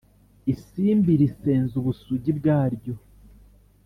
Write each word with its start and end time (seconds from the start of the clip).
isimbi 0.53 1.11
risenze 1.21 1.73
ubusugi 1.81 2.31
bwaryo 2.39 2.93